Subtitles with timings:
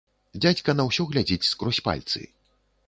[0.41, 2.19] Дзядзька на ўсё глядзіць скрозь пальцы.